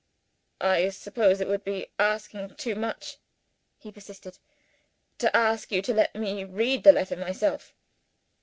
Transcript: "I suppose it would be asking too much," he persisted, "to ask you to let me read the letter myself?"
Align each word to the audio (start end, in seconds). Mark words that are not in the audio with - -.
"I 0.59 0.89
suppose 0.89 1.39
it 1.41 1.47
would 1.47 1.63
be 1.63 1.91
asking 1.99 2.55
too 2.55 2.73
much," 2.73 3.19
he 3.77 3.91
persisted, 3.91 4.39
"to 5.19 5.35
ask 5.37 5.71
you 5.71 5.83
to 5.83 5.93
let 5.93 6.15
me 6.15 6.43
read 6.43 6.83
the 6.83 6.91
letter 6.91 7.15
myself?" 7.15 7.75